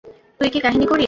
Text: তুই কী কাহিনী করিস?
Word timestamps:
তুই 0.39 0.49
কী 0.49 0.59
কাহিনী 0.59 0.85
করিস? 0.85 0.99